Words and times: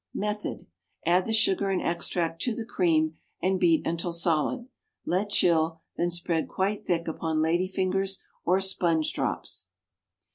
Method. 0.15 0.65
Add 1.05 1.27
the 1.27 1.31
sugar 1.31 1.69
and 1.69 1.79
extract 1.79 2.41
to 2.41 2.55
the 2.55 2.65
cream 2.65 3.17
and 3.39 3.59
beat 3.59 3.85
until 3.85 4.11
solid; 4.13 4.67
let 5.05 5.29
chill, 5.29 5.79
then 5.95 6.09
spread 6.09 6.47
quite 6.47 6.83
thick 6.87 7.07
upon 7.07 7.39
lady 7.39 7.67
fingers 7.67 8.19
or 8.43 8.59
sponge 8.61 9.13
drops. 9.13 9.67